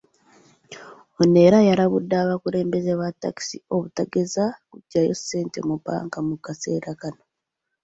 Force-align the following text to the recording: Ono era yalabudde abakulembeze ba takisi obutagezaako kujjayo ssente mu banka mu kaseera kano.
Ono 1.21 1.37
era 1.47 1.57
yalabudde 1.69 2.15
abakulembeze 2.19 2.91
ba 2.99 3.07
takisi 3.21 3.57
obutagezaako 3.73 4.59
kujjayo 4.69 5.13
ssente 5.19 5.59
mu 5.67 5.75
banka 5.85 6.17
mu 6.27 6.35
kaseera 6.45 6.91
kano. 7.01 7.23